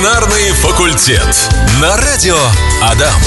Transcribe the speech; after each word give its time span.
Ветеринарный 0.00 0.52
факультет. 0.52 1.50
На 1.78 1.94
радио 1.98 2.38
Адам. 2.82 3.20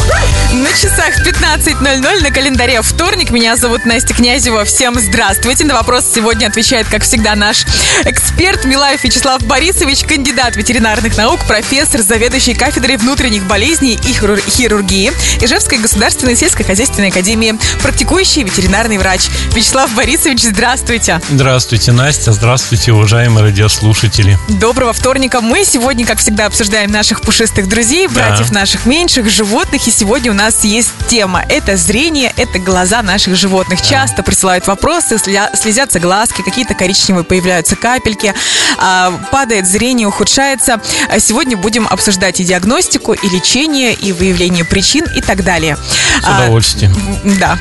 На 0.53 0.69
часах 0.69 1.23
15.00 1.23 2.23
на 2.23 2.32
календаре 2.32 2.82
вторник. 2.82 3.30
Меня 3.30 3.55
зовут 3.55 3.85
Настя 3.85 4.16
Князева. 4.16 4.66
Всем 4.66 5.00
здравствуйте. 5.00 5.66
На 5.66 5.75
вопрос 5.75 6.05
сегодня 6.12 6.48
отвечает, 6.48 6.87
как 6.87 7.03
всегда, 7.03 7.35
наш 7.35 7.66
эксперт 8.05 8.66
Милаев 8.66 9.04
Вячеслав 9.04 9.44
Борисович, 9.44 10.04
кандидат 10.04 10.55
ветеринарных 10.55 11.16
наук, 11.16 11.41
профессор, 11.48 12.02
заведующий 12.02 12.55
кафедрой 12.55 12.98
внутренних 12.98 13.44
болезней 13.44 13.94
и 13.94 14.14
хирургии 14.14 15.12
Ижевской 15.42 15.78
государственной 15.78 16.36
сельскохозяйственной 16.36 17.10
академии, 17.10 17.60
практикующий 17.84 18.42
ветеринарный 18.42 18.98
врач. 18.98 19.28
Вячеслав 19.54 19.94
Борисович, 19.94 20.42
здравствуйте. 20.42 21.21
Здравствуйте, 21.30 21.92
Настя. 21.92 22.32
Здравствуйте, 22.32 22.94
уважаемые 22.94 23.44
радиослушатели. 23.44 24.40
Доброго 24.48 24.94
вторника. 24.94 25.42
Мы 25.42 25.65
сегодня, 25.65 26.05
как 26.07 26.18
всегда, 26.18 26.47
обсуждаем 26.47 26.63
наших 26.70 27.22
пушистых 27.22 27.68
друзей, 27.68 28.08
братьев 28.08 28.50
да. 28.50 28.62
наших 28.62 28.86
меньших, 28.86 29.30
животных. 29.30 29.88
И 29.88 29.92
сегодня 29.92 30.32
у 30.32 30.34
нас 30.34 30.64
есть 30.64 30.92
тема. 31.08 31.44
Это 31.50 31.78
зрение, 31.78 32.34
это 32.38 32.59
глаза 32.59 33.02
наших 33.02 33.36
животных. 33.36 33.80
Да. 33.81 33.86
Часто 33.86 34.23
присылают 34.23 34.67
вопросы, 34.67 35.17
слезятся 35.17 35.99
глазки, 35.99 36.41
какие-то 36.41 36.73
коричневые 36.73 37.23
появляются 37.23 37.76
капельки, 37.76 38.34
а, 38.77 39.12
падает 39.31 39.67
зрение, 39.67 40.08
ухудшается. 40.08 40.81
А 41.09 41.20
сегодня 41.20 41.58
будем 41.58 41.88
обсуждать 41.88 42.39
и 42.39 42.44
диагностику, 42.44 43.14
и 43.14 43.30
лечение, 43.30 43.94
и 43.94 44.11
выявление 44.11 44.66
причин 44.66 45.05
и 45.16 45.22
так 45.22 45.44
далее. 45.44 45.77
С 46.22 46.27
удовольствием. 46.27 46.94
А, 47.23 47.30
да. 47.39 47.59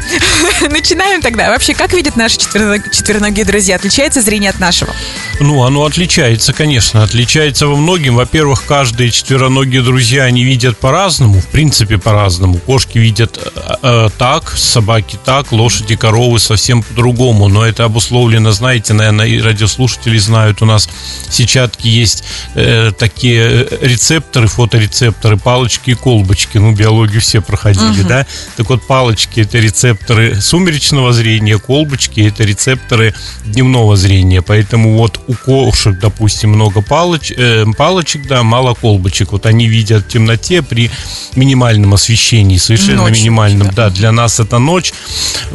Начинаем 0.70 1.20
тогда. 1.22 1.50
Вообще, 1.50 1.74
как 1.74 1.92
видят 1.92 2.16
наши 2.16 2.38
четвероногие 2.38 3.44
друзья? 3.44 3.76
Отличается 3.76 4.20
зрение 4.20 4.50
от 4.50 4.58
нашего? 4.58 4.94
Ну, 5.40 5.64
оно 5.64 5.84
отличается, 5.84 6.52
конечно. 6.52 7.02
Отличается 7.02 7.66
во 7.66 7.76
многим. 7.76 8.16
Во-первых, 8.16 8.64
каждые 8.92 9.10
четвероногие 9.10 9.80
друзья, 9.80 10.24
они 10.24 10.44
видят 10.44 10.76
по-разному, 10.76 11.40
в 11.40 11.46
принципе, 11.46 11.96
по-разному. 11.96 12.58
Кошки 12.58 12.98
видят 12.98 13.38
э, 13.38 13.74
э, 13.82 14.08
так, 14.18 14.50
собаки 14.50 15.18
так, 15.24 15.50
лошади, 15.50 15.96
коровы 15.96 16.38
совсем 16.38 16.82
по-другому. 16.82 17.48
Но 17.48 17.64
это 17.64 17.84
обусловлено, 17.84 18.52
знаете, 18.52 18.92
наверное, 18.92 19.26
и 19.26 19.40
радиослушатели 19.40 20.18
знают, 20.18 20.60
у 20.60 20.66
нас 20.66 20.90
сетчатки 21.30 21.88
есть 21.88 22.24
э, 22.54 22.92
такие 22.98 23.66
рецепторы, 23.80 24.46
фоторецепторы, 24.46 25.38
палочки 25.38 25.92
и 25.92 25.94
колбочки. 25.94 26.58
Ну, 26.58 26.72
биологию 26.72 27.22
все 27.22 27.40
проходили, 27.40 28.02
угу. 28.02 28.08
да? 28.08 28.26
Так 28.58 28.68
вот, 28.68 28.86
палочки– 28.86 29.40
это 29.42 29.58
рецепторы 29.58 30.38
сумеречного 30.38 31.14
зрения, 31.14 31.58
колбочки– 31.58 32.20
это 32.28 32.44
рецепторы 32.44 33.14
дневного 33.46 33.96
зрения. 33.96 34.42
Поэтому 34.42 34.98
вот 34.98 35.18
у 35.28 35.32
кошек, 35.32 35.98
допустим, 35.98 36.50
много 36.50 36.82
палоч, 36.82 37.32
э, 37.34 37.64
палочек, 37.78 38.28
да, 38.28 38.42
мало 38.42 38.74
колбочек. 38.82 39.32
Вот 39.32 39.46
они 39.46 39.68
видят 39.68 40.04
в 40.04 40.08
темноте 40.08 40.60
при 40.60 40.90
минимальном 41.36 41.94
освещении, 41.94 42.58
совершенно 42.58 43.02
ночь, 43.02 43.18
минимальном. 43.18 43.68
Да. 43.68 43.88
да, 43.88 43.90
для 43.90 44.12
нас 44.12 44.40
это 44.40 44.58
ночь, 44.58 44.92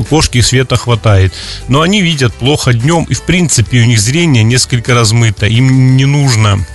кошки 0.10 0.42
света 0.42 0.78
хватает. 0.78 1.34
Но 1.68 1.82
они 1.82 2.02
видят 2.02 2.34
плохо 2.34 2.74
днем, 2.74 3.04
и 3.04 3.14
в 3.14 3.24
принципе 3.24 3.82
у 3.82 3.86
них 3.86 4.00
зрение 4.00 4.44
несколько 4.44 4.96
размыто. 4.96 5.46
Им 5.46 5.98
не 5.98 6.06
нужно 6.06 6.66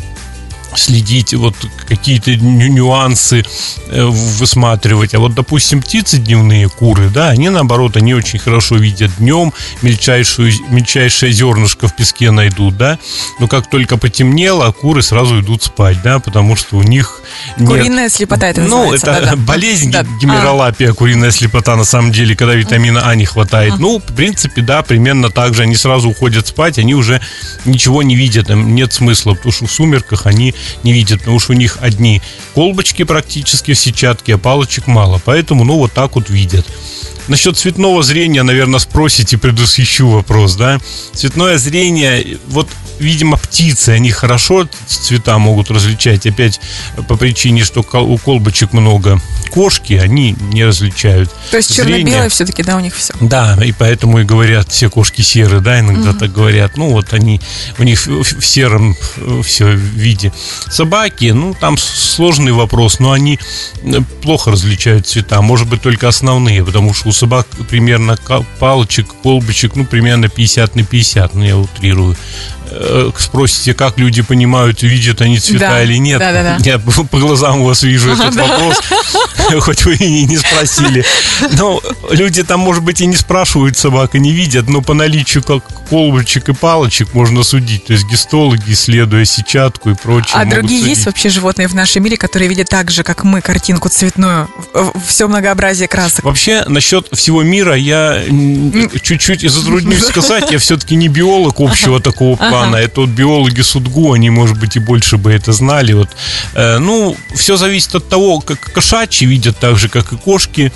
следить, 0.76 1.34
вот 1.34 1.54
какие-то 1.88 2.34
нюансы 2.36 3.44
э, 3.88 4.04
высматривать. 4.04 5.14
А 5.14 5.18
вот, 5.18 5.34
допустим, 5.34 5.82
птицы 5.82 6.18
дневные, 6.18 6.68
куры, 6.68 7.10
да, 7.10 7.28
они 7.28 7.48
наоборот, 7.48 7.96
они 7.96 8.14
очень 8.14 8.38
хорошо 8.38 8.76
видят 8.76 9.10
днем, 9.18 9.52
мельчайшую, 9.82 10.52
мельчайшее 10.70 11.32
зернышко 11.32 11.88
в 11.88 11.96
песке 11.96 12.30
найдут, 12.30 12.76
да, 12.76 12.98
но 13.38 13.48
как 13.48 13.68
только 13.68 13.96
потемнело, 13.96 14.70
куры 14.72 15.02
сразу 15.02 15.40
идут 15.40 15.62
спать, 15.62 15.98
да, 16.02 16.18
потому 16.18 16.56
что 16.56 16.76
у 16.76 16.82
них 16.82 17.22
нет... 17.58 17.68
Куриная 17.68 18.08
слепота 18.08 18.48
это 18.48 18.62
Ну, 18.62 18.92
это 18.92 19.06
да, 19.06 19.36
болезнь 19.36 19.90
да. 19.90 20.04
гемеролапия, 20.20 20.90
а. 20.90 20.94
куриная 20.94 21.30
слепота, 21.30 21.76
на 21.76 21.84
самом 21.84 22.12
деле, 22.12 22.36
когда 22.36 22.54
витамина 22.54 23.02
А 23.04 23.14
не 23.14 23.24
хватает. 23.24 23.74
А. 23.74 23.76
Ну, 23.78 23.98
в 23.98 24.14
принципе, 24.14 24.62
да, 24.62 24.82
примерно 24.82 25.30
так 25.30 25.54
же. 25.54 25.62
Они 25.62 25.76
сразу 25.76 26.10
уходят 26.10 26.46
спать, 26.46 26.78
они 26.78 26.94
уже 26.94 27.20
ничего 27.64 28.02
не 28.02 28.16
видят, 28.16 28.50
им 28.50 28.74
нет 28.74 28.92
смысла, 28.92 29.34
потому 29.34 29.52
что 29.52 29.66
в 29.66 29.72
сумерках 29.72 30.26
они 30.26 30.54
не 30.82 30.92
видят, 30.92 31.20
потому 31.20 31.40
что 31.40 31.52
у 31.52 31.56
них 31.56 31.78
одни 31.80 32.22
колбочки 32.54 33.04
практически 33.04 33.74
в 33.74 33.78
сетчатке, 33.78 34.34
а 34.34 34.38
палочек 34.38 34.86
мало. 34.86 35.20
Поэтому, 35.24 35.64
ну, 35.64 35.76
вот 35.76 35.92
так 35.92 36.14
вот 36.14 36.30
видят. 36.30 36.66
Насчет 37.28 37.56
цветного 37.56 38.02
зрения, 38.02 38.42
наверное, 38.42 38.80
спросите, 38.80 39.38
предусвящу 39.38 40.08
вопрос, 40.08 40.56
да? 40.56 40.80
Цветное 41.14 41.56
зрение, 41.56 42.38
вот 42.48 42.68
видимо, 42.98 43.36
птицы, 43.36 43.90
они 43.90 44.10
хорошо 44.10 44.68
цвета 44.86 45.38
могут 45.38 45.70
различать. 45.70 46.26
Опять 46.26 46.60
по 47.08 47.16
причине, 47.16 47.64
что 47.64 47.80
у 47.80 48.18
колбочек 48.18 48.72
много 48.72 49.20
кошки, 49.52 49.94
они 49.94 50.34
не 50.40 50.64
различают. 50.64 51.30
То 51.50 51.58
есть 51.58 51.74
черно-белое 51.74 52.28
все-таки, 52.30 52.62
да, 52.62 52.76
у 52.76 52.80
них 52.80 52.94
все? 52.96 53.12
Да, 53.20 53.58
и 53.62 53.72
поэтому 53.72 54.20
и 54.20 54.24
говорят, 54.24 54.70
все 54.70 54.88
кошки 54.88 55.20
серые, 55.20 55.60
да, 55.60 55.80
иногда 55.80 56.10
угу. 56.10 56.18
так 56.18 56.32
говорят. 56.32 56.76
Ну, 56.76 56.90
вот 56.90 57.12
они, 57.12 57.40
у 57.78 57.82
них 57.82 58.06
в 58.06 58.42
сером 58.42 58.96
э, 59.16 59.42
все 59.44 59.72
виде. 59.72 60.32
Собаки, 60.70 61.32
ну, 61.32 61.54
там 61.54 61.76
сложный 61.76 62.52
вопрос, 62.52 62.98
но 62.98 63.12
они 63.12 63.38
э, 63.82 64.00
плохо 64.22 64.52
различают 64.52 65.06
цвета. 65.06 65.42
Может 65.42 65.68
быть, 65.68 65.82
только 65.82 66.08
основные, 66.08 66.64
потому 66.64 66.94
что 66.94 67.10
у 67.10 67.12
собак 67.12 67.46
примерно 67.68 68.16
палочек, 68.58 69.08
колбочек, 69.22 69.76
ну, 69.76 69.84
примерно 69.84 70.28
50 70.28 70.76
на 70.76 70.84
50, 70.84 71.34
ну, 71.34 71.44
я 71.44 71.58
утрирую. 71.58 72.16
Э, 72.74 73.10
спросите, 73.18 73.74
как 73.74 73.98
люди 73.98 74.22
понимают, 74.22 74.82
видят 74.82 75.20
они 75.20 75.38
цвета 75.38 75.68
да, 75.68 75.82
или 75.82 75.96
нет. 75.96 76.18
Да, 76.18 76.32
да, 76.32 76.42
да. 76.42 76.58
Я 76.64 76.78
по 76.78 77.18
глазам 77.18 77.60
у 77.60 77.66
вас 77.66 77.82
вижу 77.82 78.12
этот 78.12 78.34
вопрос, 78.34 78.80
хоть 79.60 79.84
вы 79.84 79.94
и 79.94 80.24
не 80.24 80.38
спросили. 80.38 81.04
Но 81.58 81.80
люди 82.10 82.42
там, 82.42 82.60
может 82.60 82.82
быть, 82.82 83.00
и 83.00 83.06
не 83.06 83.16
спрашивают 83.16 83.76
собак, 83.76 84.14
и 84.14 84.20
не 84.20 84.32
видят, 84.32 84.68
но 84.68 84.80
по 84.80 84.94
наличию 84.94 85.42
как 85.42 85.62
колбочек 85.90 86.48
и 86.48 86.54
палочек 86.54 87.12
можно 87.12 87.42
судить. 87.42 87.84
То 87.84 87.92
есть 87.92 88.06
гистологи, 88.06 88.72
исследуя 88.72 89.24
сетчатку 89.24 89.90
и 89.90 89.94
прочее. 89.94 90.32
А 90.34 90.44
другие 90.46 90.80
судить. 90.80 90.96
есть 90.96 91.06
вообще 91.06 91.28
животные 91.28 91.68
в 91.68 91.74
нашем 91.74 92.02
мире, 92.04 92.16
которые 92.16 92.48
видят 92.48 92.68
так 92.68 92.90
же, 92.90 93.02
как 93.02 93.24
мы, 93.24 93.42
картинку 93.42 93.90
цветную, 93.90 94.48
все 95.06 95.28
многообразие 95.28 95.88
красок? 95.88 96.24
Вообще, 96.24 96.64
насчет 96.66 97.08
всего 97.12 97.42
мира 97.42 97.76
я 97.76 98.22
чуть-чуть 99.02 99.42
затруднюсь 99.50 100.02
сказать. 100.02 100.50
Я 100.50 100.58
все-таки 100.58 100.96
не 100.96 101.08
биолог 101.08 101.60
общего 101.60 102.00
такого 102.00 102.36
плана. 102.36 102.61
Это 102.76 103.02
вот 103.02 103.10
биологи 103.10 103.60
Судгу, 103.60 104.12
они, 104.12 104.30
может 104.30 104.58
быть, 104.58 104.76
и 104.76 104.80
больше 104.80 105.16
бы 105.16 105.32
это 105.32 105.52
знали. 105.52 105.92
Вот, 105.92 106.10
э, 106.54 106.78
ну, 106.78 107.16
все 107.34 107.56
зависит 107.56 107.94
от 107.94 108.08
того, 108.08 108.40
как 108.40 108.60
кошачьи 108.72 109.26
видят 109.26 109.58
так 109.58 109.78
же, 109.78 109.88
как 109.88 110.12
и 110.12 110.16
кошки, 110.16 110.72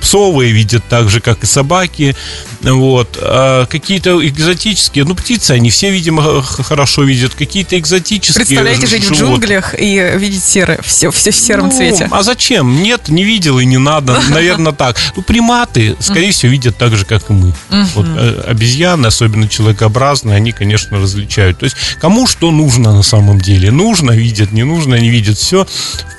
псовые 0.00 0.52
видят 0.52 0.84
так 0.88 1.08
же, 1.08 1.20
как 1.20 1.44
и 1.44 1.46
собаки. 1.46 2.16
Вот. 2.62 3.18
А 3.20 3.66
какие-то 3.66 4.26
экзотические, 4.26 5.04
ну, 5.04 5.14
птицы, 5.14 5.52
они 5.52 5.70
все, 5.70 5.90
видимо, 5.90 6.42
хорошо 6.42 7.04
видят. 7.04 7.34
Какие-то 7.34 7.78
экзотические 7.78 8.44
Представляете 8.44 8.86
жить 8.86 9.04
живот... 9.04 9.18
в 9.18 9.20
джунглях 9.20 9.74
и 9.78 10.12
видеть 10.16 10.44
серое, 10.44 10.80
все, 10.82 11.10
все 11.10 11.30
в 11.30 11.36
сером 11.36 11.66
ну, 11.66 11.72
цвете. 11.72 12.08
А 12.10 12.22
зачем? 12.22 12.82
Нет, 12.82 13.08
не 13.08 13.24
видел 13.24 13.58
и 13.58 13.64
не 13.64 13.78
надо. 13.78 14.20
Наверное, 14.30 14.72
так. 14.72 14.96
Ну, 15.16 15.22
приматы, 15.22 15.96
скорее 16.00 16.32
всего, 16.32 16.52
видят 16.52 16.76
так 16.76 16.94
же, 16.96 17.04
как 17.04 17.30
и 17.30 17.32
мы. 17.32 17.54
Вот, 17.94 18.06
э, 18.06 18.44
обезьяны, 18.46 19.06
особенно 19.06 19.48
человекообразные, 19.48 20.36
они, 20.36 20.52
конечно, 20.52 20.99
различают. 21.00 21.58
То 21.58 21.64
есть, 21.64 21.76
кому 22.00 22.26
что 22.26 22.50
нужно 22.50 22.92
на 22.92 23.02
самом 23.02 23.40
деле? 23.40 23.70
Нужно, 23.70 24.12
видят, 24.12 24.52
не 24.52 24.64
нужно, 24.64 24.94
не 24.96 25.10
видят. 25.10 25.38
Все 25.38 25.66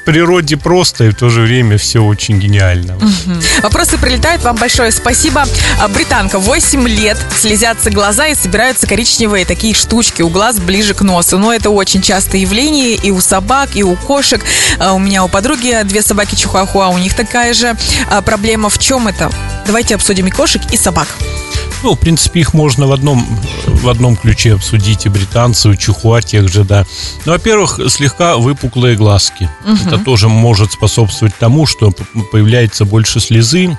в 0.02 0.06
природе 0.06 0.58
просто 0.58 1.06
и 1.06 1.10
в 1.10 1.16
то 1.16 1.30
же 1.30 1.42
время 1.42 1.78
все 1.78 2.04
очень 2.04 2.40
гениально. 2.40 2.96
Угу. 2.96 3.36
Вопросы 3.64 3.98
прилетают. 3.98 4.44
Вам 4.44 4.56
большое 4.56 4.92
спасибо. 4.92 5.46
А, 5.80 5.88
британка, 5.88 6.40
8 6.40 6.88
лет, 6.88 7.18
слезятся 7.40 7.92
глаза 7.92 8.28
и 8.28 8.36
собираются 8.36 8.88
коричневые 8.88 9.46
такие 9.46 9.76
штучки 9.76 10.22
у 10.22 10.30
глаз 10.30 10.60
ближе 10.60 10.94
к 10.94 11.02
носу. 11.02 11.38
Но 11.38 11.54
это 11.54 11.70
очень 11.70 12.02
частое 12.02 12.42
явление 12.42 12.96
и 12.96 13.12
у 13.12 13.22
собак, 13.22 13.70
и 13.76 13.84
у 13.84 13.96
кошек. 13.96 14.44
А, 14.80 14.94
у 14.94 15.00
меня 15.00 15.24
у 15.24 15.28
подруги 15.28 15.82
две 15.84 16.02
собаки 16.02 16.36
чихуахуа, 16.36 16.88
у 16.88 16.98
них 16.98 17.14
такая 17.14 17.54
же 17.54 17.78
а, 18.10 18.22
проблема. 18.22 18.70
В 18.70 18.80
чем 18.80 19.08
это? 19.08 19.32
Давайте 19.66 19.96
обсудим 19.96 20.28
и 20.28 20.32
кошек, 20.32 20.62
и 20.72 20.78
собак. 20.78 21.08
Ну, 21.84 21.96
в 21.96 22.00
принципе, 22.00 22.42
их 22.42 22.54
можно 22.54 22.86
в 22.86 22.92
одном, 22.92 23.26
в 23.82 23.90
одном 23.90 24.16
ключе 24.16 24.54
обсудить. 24.54 25.06
И 25.06 25.10
британцы, 25.10 25.72
и 25.72 25.78
чухуа 25.78 26.22
тех 26.22 26.50
же, 26.50 26.64
да. 26.64 26.86
Ну, 27.26 27.32
во-первых, 27.32 27.80
слегка 27.90 28.38
выпуклые 28.38 28.96
глазки. 28.96 29.50
Угу. 29.66 29.78
Это 29.88 29.98
тоже 30.00 30.30
может 30.30 30.72
способствовать 30.72 31.36
тому, 31.38 31.66
что 31.66 31.92
появляется 32.32 32.86
больше 32.86 33.20
слезы, 33.20 33.78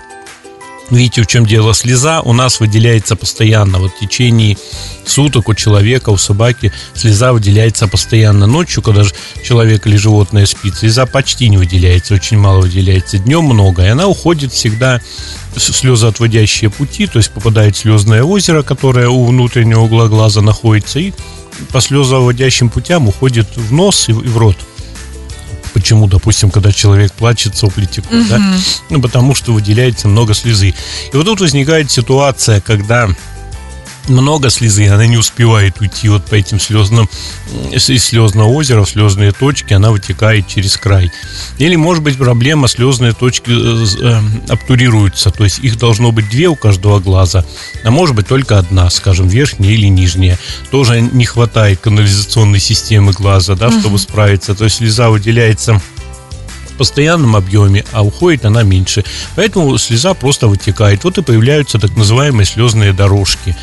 Видите, 0.92 1.22
в 1.22 1.26
чем 1.26 1.46
дело? 1.46 1.72
Слеза 1.72 2.20
у 2.20 2.34
нас 2.34 2.60
выделяется 2.60 3.16
постоянно. 3.16 3.78
Вот 3.78 3.92
в 3.92 3.98
течение 3.98 4.58
суток 5.06 5.48
у 5.48 5.54
человека, 5.54 6.10
у 6.10 6.18
собаки 6.18 6.70
слеза 6.94 7.32
выделяется 7.32 7.88
постоянно. 7.88 8.46
Ночью, 8.46 8.82
когда 8.82 9.02
человек 9.42 9.86
или 9.86 9.96
животное 9.96 10.44
спит, 10.44 10.74
слеза 10.74 11.06
почти 11.06 11.48
не 11.48 11.56
выделяется, 11.56 12.12
очень 12.12 12.36
мало 12.36 12.60
выделяется. 12.60 13.16
Днем 13.16 13.44
много, 13.44 13.86
и 13.86 13.88
она 13.88 14.06
уходит 14.06 14.52
всегда 14.52 15.00
слезоотводящие 15.56 16.68
пути, 16.68 17.06
то 17.06 17.16
есть 17.16 17.30
попадает 17.30 17.74
слезное 17.74 18.22
озеро, 18.22 18.62
которое 18.62 19.08
у 19.08 19.24
внутреннего 19.24 19.80
угла 19.80 20.08
глаза 20.08 20.42
находится, 20.42 20.98
и 20.98 21.14
по 21.70 21.80
слезоводящим 21.80 22.68
путям 22.68 23.08
уходит 23.08 23.48
в 23.56 23.72
нос 23.72 24.10
и 24.10 24.12
в 24.12 24.36
рот. 24.36 24.58
Почему, 25.72 26.06
допустим, 26.06 26.50
когда 26.50 26.72
человек 26.72 27.12
плачет, 27.12 27.56
сопли 27.56 27.86
текут, 27.86 28.12
угу. 28.12 28.28
да? 28.28 28.40
Ну, 28.90 29.00
потому 29.00 29.34
что 29.34 29.52
выделяется 29.52 30.08
много 30.08 30.34
слезы. 30.34 30.74
И 31.12 31.16
вот 31.16 31.24
тут 31.24 31.40
возникает 31.40 31.90
ситуация, 31.90 32.60
когда 32.60 33.08
много 34.08 34.50
слезы, 34.50 34.88
она 34.88 35.06
не 35.06 35.16
успевает 35.16 35.80
уйти 35.80 36.08
вот 36.08 36.24
по 36.24 36.34
этим 36.34 36.58
слезным, 36.60 37.08
из 37.70 37.84
слезного 37.84 38.48
озера 38.48 38.84
в 38.84 38.88
слезные 38.88 39.32
точки, 39.32 39.72
она 39.74 39.90
вытекает 39.90 40.48
через 40.48 40.76
край. 40.76 41.10
Или, 41.58 41.76
может 41.76 42.02
быть, 42.02 42.16
проблема, 42.16 42.68
слезные 42.68 43.12
точки 43.12 43.50
э, 43.50 43.86
э, 44.00 44.52
обтурируются, 44.52 45.30
то 45.30 45.44
есть 45.44 45.60
их 45.60 45.78
должно 45.78 46.12
быть 46.12 46.28
две 46.30 46.48
у 46.48 46.56
каждого 46.56 47.00
глаза, 47.00 47.44
а 47.84 47.90
может 47.90 48.14
быть 48.14 48.26
только 48.26 48.58
одна, 48.58 48.90
скажем, 48.90 49.28
верхняя 49.28 49.72
или 49.72 49.86
нижняя. 49.86 50.38
Тоже 50.70 51.00
не 51.00 51.24
хватает 51.24 51.80
канализационной 51.80 52.60
системы 52.60 53.12
глаза, 53.12 53.54
да, 53.54 53.70
чтобы 53.70 53.98
справиться. 53.98 54.54
То 54.54 54.64
есть 54.64 54.76
слеза 54.76 55.10
выделяется 55.10 55.80
постоянном 56.82 57.36
объеме, 57.36 57.84
а 57.92 58.02
уходит 58.02 58.44
она 58.44 58.64
меньше. 58.64 59.04
Поэтому 59.36 59.78
слеза 59.78 60.14
просто 60.14 60.48
вытекает. 60.48 61.04
Вот 61.04 61.16
и 61.16 61.22
появляются 61.22 61.78
так 61.78 61.96
называемые 61.96 62.44
слезные 62.44 62.92
дорожки. 62.92 63.56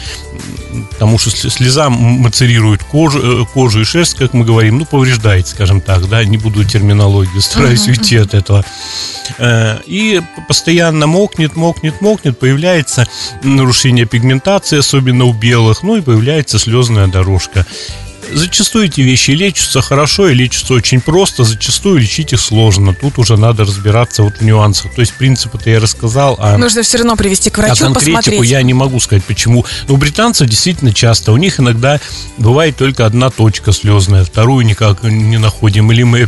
Потому 0.92 1.18
что 1.18 1.31
слеза 1.31 1.89
мацерирует 1.89 2.83
кожу, 2.83 3.42
э, 3.42 3.45
кожу 3.54 3.81
и 3.81 3.83
шерсть, 3.83 4.16
как 4.16 4.33
мы 4.33 4.45
говорим, 4.45 4.80
ну, 4.80 4.86
повреждает, 4.86 5.48
скажем 5.48 5.81
так, 5.81 6.07
да, 6.10 6.24
не 6.24 6.38
буду 6.38 6.63
терминологию, 6.63 7.42
стараюсь 7.42 7.88
uh-huh. 7.88 7.92
уйти 7.92 8.18
от 8.18 8.33
этого. 8.33 8.63
Э, 9.38 9.80
и 9.86 10.21
постоянно 10.48 11.07
мокнет, 11.07 11.56
мокнет, 11.56 12.01
мокнет, 12.01 12.38
появляется 12.38 13.07
нарушение 13.44 14.06
пигментации, 14.06 14.80
особенно 14.80 15.25
у 15.25 15.33
белых, 15.33 15.83
ну 15.83 15.95
и 15.95 16.01
появляется 16.01 16.60
слезная 16.60 17.07
дорожка. 17.07 17.65
Зачастую 18.31 18.85
эти 18.85 19.01
вещи 19.01 19.31
лечатся 19.31 19.81
хорошо 19.81 20.29
и 20.29 20.33
лечатся 20.33 20.73
очень 20.73 21.01
просто, 21.01 21.43
зачастую 21.43 21.99
лечить 21.99 22.33
их 22.33 22.39
сложно. 22.39 22.93
Тут 22.93 23.17
уже 23.17 23.37
надо 23.37 23.63
разбираться 23.63 24.23
вот 24.23 24.37
в 24.39 24.41
нюансах. 24.41 24.93
То 24.93 25.01
есть 25.01 25.13
принципы-то 25.13 25.69
я 25.69 25.79
рассказал. 25.79 26.35
А, 26.39 26.57
Нужно 26.57 26.83
все 26.83 26.97
равно 26.97 27.15
привести 27.15 27.49
к 27.49 27.57
врачу, 27.57 27.83
а 27.83 27.85
конкретику 27.85 28.17
посмотреть. 28.17 28.49
я 28.49 28.61
не 28.61 28.73
могу 28.73 28.99
сказать, 28.99 29.23
почему. 29.23 29.65
Но 29.87 29.95
у 29.95 29.97
британцев 29.97 30.47
действительно 30.47 30.93
часто. 30.93 31.31
У 31.31 31.37
них 31.37 31.59
иногда 31.59 31.99
бывает 32.37 32.77
только 32.77 33.05
одна 33.05 33.29
точка 33.29 33.71
слезная, 33.71 34.23
вторую 34.23 34.65
никак 34.65 35.03
не 35.03 35.37
находим. 35.37 35.91
Или 35.91 36.03
мы 36.03 36.27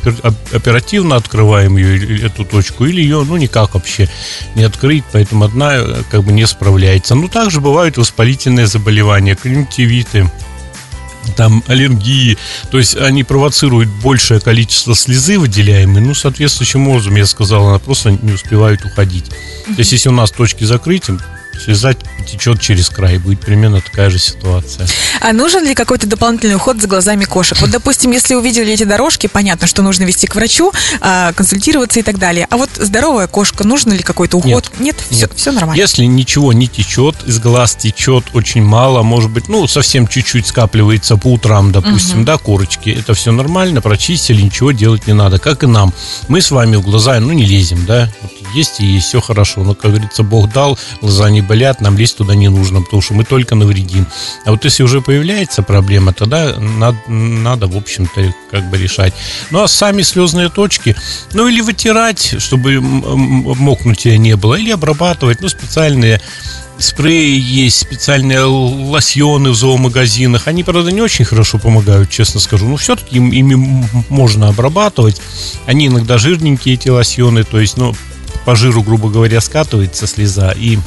оперативно 0.51 1.15
открываем 1.15 1.77
ее, 1.77 2.25
эту 2.25 2.45
точку, 2.45 2.85
или 2.85 3.01
ее, 3.01 3.23
ну, 3.27 3.37
никак 3.37 3.73
вообще 3.73 4.09
не 4.55 4.63
открыть, 4.63 5.03
поэтому 5.11 5.45
одна 5.45 5.75
э, 5.75 6.03
как 6.09 6.23
бы 6.23 6.31
не 6.31 6.45
справляется. 6.47 7.15
Но 7.15 7.27
также 7.27 7.61
бывают 7.61 7.97
воспалительные 7.97 8.67
заболевания, 8.67 9.35
конъюнктивиты, 9.35 10.29
там 11.35 11.63
аллергии, 11.67 12.37
то 12.71 12.77
есть 12.77 12.95
они 12.95 13.23
провоцируют 13.23 13.89
большее 14.01 14.39
количество 14.39 14.95
слезы 14.95 15.39
выделяемой, 15.39 16.01
ну, 16.01 16.13
соответствующим 16.13 16.87
образом, 16.87 17.15
я 17.15 17.25
сказал, 17.25 17.67
она 17.67 17.79
просто 17.79 18.11
не 18.11 18.33
успевает 18.33 18.83
уходить. 18.85 19.25
То 19.65 19.75
есть, 19.77 19.91
если 19.91 20.09
у 20.09 20.13
нас 20.13 20.31
точки 20.31 20.63
закрытия, 20.63 21.17
связать 21.63 21.97
течет 22.27 22.59
через 22.61 22.89
край. 22.89 23.17
Будет 23.17 23.41
примерно 23.41 23.81
такая 23.81 24.09
же 24.09 24.19
ситуация. 24.19 24.87
А 25.19 25.33
нужен 25.33 25.65
ли 25.65 25.73
какой-то 25.73 26.07
дополнительный 26.07 26.55
уход 26.55 26.81
за 26.81 26.87
глазами 26.87 27.25
кошек? 27.25 27.59
Вот, 27.61 27.69
допустим, 27.69 28.11
если 28.11 28.35
увидели 28.35 28.71
эти 28.71 28.83
дорожки, 28.83 29.27
понятно, 29.27 29.67
что 29.67 29.81
нужно 29.81 30.03
вести 30.03 30.27
к 30.27 30.35
врачу, 30.35 30.71
а, 30.99 31.33
консультироваться 31.33 31.99
и 31.99 32.03
так 32.03 32.17
далее. 32.17 32.47
А 32.49 32.57
вот 32.57 32.69
здоровая 32.75 33.27
кошка, 33.27 33.65
нужно 33.65 33.93
ли 33.93 34.03
какой-то 34.03 34.37
уход? 34.37 34.71
Нет, 34.79 34.97
нет, 35.09 35.09
все, 35.09 35.29
все 35.35 35.51
нормально. 35.51 35.79
Если 35.79 36.05
ничего 36.05 36.53
не 36.53 36.67
течет, 36.67 37.15
из 37.25 37.39
глаз 37.39 37.75
течет 37.75 38.25
очень 38.33 38.63
мало, 38.63 39.03
может 39.03 39.31
быть, 39.31 39.47
ну, 39.47 39.67
совсем 39.67 40.07
чуть-чуть 40.07 40.47
скапливается 40.47 41.17
по 41.17 41.27
утрам, 41.27 41.71
допустим, 41.71 42.19
угу. 42.19 42.25
да, 42.25 42.37
корочки, 42.37 42.89
это 42.89 43.13
все 43.13 43.31
нормально, 43.31 43.81
прочистили, 43.81 44.41
ничего 44.41 44.71
делать 44.71 45.07
не 45.07 45.13
надо, 45.13 45.39
как 45.39 45.63
и 45.63 45.67
нам. 45.67 45.93
Мы 46.27 46.41
с 46.41 46.51
вами 46.51 46.75
в 46.75 46.81
глаза, 46.81 47.19
ну, 47.19 47.31
не 47.33 47.45
лезем, 47.45 47.85
да, 47.85 48.09
вот 48.21 48.40
есть 48.53 48.79
и 48.79 48.85
есть, 48.85 49.07
все 49.07 49.21
хорошо. 49.21 49.63
Но, 49.63 49.75
как 49.75 49.91
говорится, 49.91 50.23
Бог 50.23 50.51
дал, 50.51 50.77
глаза 51.01 51.29
не 51.29 51.41
болят, 51.41 51.81
нам 51.81 51.97
лезть 51.97 52.17
туда 52.17 52.35
не 52.35 52.49
нужно, 52.49 52.81
потому 52.81 53.01
что 53.01 53.13
мы 53.13 53.23
только 53.23 53.55
навредим. 53.55 54.07
А 54.45 54.51
вот 54.51 54.63
если 54.65 54.83
уже 54.83 55.01
появляется 55.01 55.63
проблема, 55.63 56.13
тогда 56.13 56.55
надо, 56.57 56.97
надо 57.07 57.67
в 57.67 57.77
общем-то, 57.77 58.33
как 58.49 58.69
бы 58.69 58.77
решать. 58.77 59.13
Ну, 59.49 59.63
а 59.63 59.67
сами 59.67 60.01
слезные 60.01 60.49
точки, 60.49 60.95
ну, 61.33 61.47
или 61.47 61.61
вытирать, 61.61 62.35
чтобы 62.41 62.81
мокнутия 62.81 64.17
не 64.17 64.35
было, 64.35 64.55
или 64.55 64.71
обрабатывать, 64.71 65.41
ну, 65.41 65.49
специальные 65.49 66.21
спреи 66.81 67.39
есть, 67.39 67.77
специальные 67.77 68.41
лосьоны 68.43 69.51
в 69.51 69.55
зоомагазинах. 69.55 70.47
Они, 70.47 70.63
правда, 70.63 70.91
не 70.91 71.01
очень 71.01 71.25
хорошо 71.25 71.59
помогают, 71.59 72.09
честно 72.09 72.39
скажу. 72.39 72.67
Но 72.67 72.75
все-таки 72.75 73.17
им, 73.17 73.31
ими 73.31 73.87
можно 74.09 74.47
обрабатывать. 74.47 75.21
Они 75.65 75.87
иногда 75.87 76.17
жирненькие, 76.17 76.75
эти 76.75 76.89
лосьоны. 76.89 77.43
То 77.43 77.59
есть, 77.59 77.77
ну, 77.77 77.95
по 78.45 78.55
жиру, 78.55 78.83
грубо 78.83 79.09
говоря, 79.09 79.41
скатывается 79.41 80.07
слеза 80.07 80.51
и 80.51 80.77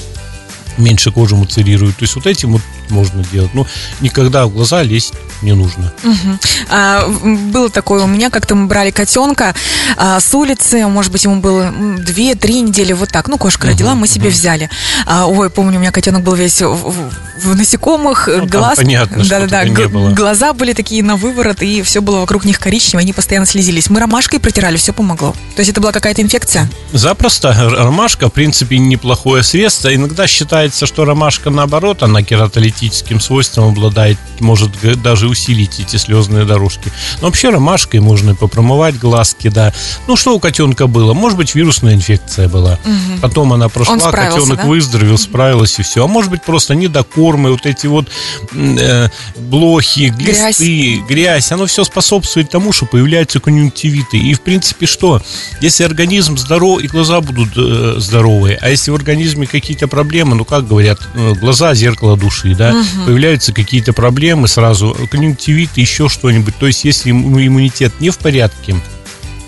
меньше 0.79 1.11
кожу 1.11 1.37
муцерирует. 1.37 1.97
То 1.97 2.05
есть 2.05 2.15
вот 2.15 2.27
этим 2.27 2.53
вот 2.53 2.63
можно 2.91 3.25
делать. 3.33 3.55
Но 3.55 3.67
никогда 4.01 4.47
в 4.47 4.53
глаза 4.53 4.83
лезть 4.83 5.15
не 5.43 5.53
нужно. 5.53 5.93
Угу. 6.03 6.39
А, 6.71 7.07
было 7.09 7.71
такое 7.71 8.03
у 8.05 8.07
меня, 8.07 8.31
как-то 8.31 8.55
мы 8.55 8.67
брали 8.67 8.91
котенка 8.91 9.55
а, 9.97 10.21
с 10.21 10.35
улицы, 10.35 10.87
может 10.87 11.13
быть, 11.13 11.25
ему 11.25 11.41
было 11.41 11.71
2-3 11.71 12.61
недели, 12.61 12.93
вот 12.93 13.11
так. 13.11 13.29
Ну, 13.29 13.39
кошка 13.39 13.69
родила, 13.69 13.93
угу, 13.93 14.01
мы 14.01 14.07
себе 14.07 14.29
угу. 14.29 14.35
взяли. 14.35 14.71
А, 15.07 15.27
ой, 15.27 15.51
помню, 15.51 15.79
у 15.79 15.81
меня 15.81 15.93
котенок 15.93 16.23
был 16.23 16.35
весь 16.35 16.63
в, 16.63 16.75
в, 16.75 17.11
в 17.43 17.57
насекомых, 17.57 18.29
ну, 18.29 18.47
глаз. 18.47 18.77
Понятно, 18.77 19.25
да, 19.25 19.47
да, 19.47 19.65
да, 19.65 20.11
глаза 20.13 20.53
были 20.53 20.73
такие 20.73 21.03
на 21.03 21.17
выворот, 21.17 21.63
и 21.63 21.83
все 21.83 22.01
было 22.01 22.21
вокруг 22.21 22.45
них 22.45 22.59
коричневое, 22.59 23.03
они 23.03 23.13
постоянно 23.13 23.47
слезились. 23.47 23.91
Мы 23.91 24.01
ромашкой 24.01 24.41
протирали, 24.41 24.77
все 24.77 24.93
помогло. 24.93 25.33
То 25.57 25.61
есть 25.61 25.71
это 25.71 25.81
была 25.81 25.93
какая-то 25.93 26.23
инфекция? 26.23 26.69
Запросто. 26.93 27.53
Ромашка, 27.53 28.29
в 28.29 28.33
принципе, 28.33 28.79
неплохое 28.79 29.43
средство. 29.43 29.95
Иногда 29.95 30.27
считается, 30.65 30.87
что 30.87 31.05
ромашка, 31.05 31.51
наоборот, 31.51 32.03
она 32.03 32.23
кератолитическим 32.23 33.21
свойством 33.21 33.69
обладает, 33.69 34.17
может 34.41 34.71
даже 35.03 35.29
усилить 35.29 35.79
эти 35.79 35.97
слезные 35.97 36.47
дорожки. 36.47 36.91
Но 37.21 37.27
вообще 37.27 37.51
ромашкой 37.51 38.01
можно 38.01 38.35
попромывать 38.35 38.99
глазки, 38.99 39.49
да. 39.49 39.75
Ну, 40.07 40.17
что 40.17 40.35
у 40.35 40.41
котенка 40.41 40.87
было? 40.87 41.13
Может 41.13 41.37
быть, 41.37 41.55
вирусная 41.55 41.95
инфекция 41.95 42.49
была. 42.49 42.79
Угу. 42.85 43.21
Потом 43.21 43.53
она 43.53 43.69
прошла, 43.69 44.11
котенок 44.11 44.57
да? 44.57 44.65
выздоровел, 44.65 45.19
справилась 45.19 45.79
и 45.79 45.83
все. 45.83 46.05
А 46.05 46.07
может 46.07 46.31
быть, 46.31 46.43
просто 46.43 46.75
недокормы, 46.75 47.51
вот 47.51 47.67
эти 47.67 47.87
вот 47.87 48.09
э, 48.55 49.09
блохи, 49.37 50.15
глисты, 50.17 50.95
грязь. 50.95 51.09
грязь. 51.09 51.53
Оно 51.53 51.67
все 51.67 51.85
способствует 51.85 52.49
тому, 52.49 52.73
что 52.73 52.87
появляются 52.87 53.39
конъюнктивиты. 53.39 54.17
И, 54.17 54.33
в 54.33 54.41
принципе, 54.41 54.87
что? 54.87 55.21
Если 55.61 55.85
организм 55.85 56.39
здоров, 56.39 56.83
и 56.83 56.87
глаза 56.87 57.21
будут 57.21 57.53
э, 57.57 57.97
здоровые. 57.99 58.59
А 58.63 58.71
если 58.71 58.91
в 58.91 58.95
организме 58.95 59.47
какие-то 59.47 59.89
проблемы, 59.89 60.35
ну, 60.37 60.45
как 60.55 60.69
говорят, 60.69 61.01
э, 61.15 61.33
глаза– 61.35 61.75
зеркало 61.75 62.17
души, 62.17 62.55
да, 62.55 62.71
угу. 62.71 63.07
появляются 63.07 63.53
какие-то 63.53 63.93
проблемы 63.93 64.47
сразу, 64.47 64.97
конъюнктивит, 65.11 65.71
еще 65.77 66.09
что-нибудь. 66.09 66.57
То 66.59 66.69
есть, 66.69 66.85
если 66.85 67.11
иммунитет 67.11 68.01
не 68.01 68.11
в 68.11 68.19
порядке, 68.19 68.77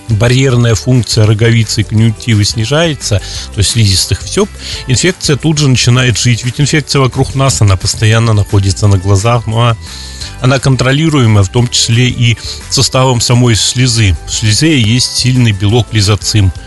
барьерная 0.08 0.74
функция 0.74 1.24
роговицы 1.24 1.82
и 1.82 1.84
конъюнктивы 1.84 2.44
снижается, 2.44 3.20
то 3.54 3.58
есть 3.58 3.70
слизистых, 3.70 4.20
все, 4.20 4.48
инфекция 4.88 5.36
тут 5.36 5.58
же 5.58 5.68
начинает 5.68 6.18
жить. 6.18 6.44
Ведь 6.44 6.60
инфекция 6.60 7.00
вокруг 7.00 7.36
нас, 7.36 7.62
она 7.62 7.76
постоянно 7.76 8.32
находится 8.32 8.88
на 8.88 8.98
глазах, 8.98 9.46
ну 9.46 9.60
а 9.60 9.76
она 10.40 10.58
контролируемая, 10.58 11.44
в 11.44 11.48
том 11.50 11.68
числе 11.68 12.08
и 12.08 12.36
составом 12.68 13.20
самой 13.20 13.54
слезы. 13.54 14.16
В 14.26 14.32
слезе 14.32 14.80
есть 14.80 15.16
сильный 15.16 15.52
белок 15.52 15.86
лизоцим– 15.92 16.52